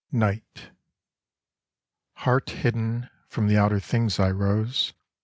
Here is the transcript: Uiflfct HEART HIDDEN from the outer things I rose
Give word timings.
Uiflfct 0.11 0.71
HEART 2.13 2.49
HIDDEN 2.49 3.07
from 3.29 3.47
the 3.47 3.59
outer 3.59 3.79
things 3.79 4.19
I 4.19 4.31
rose 4.31 4.93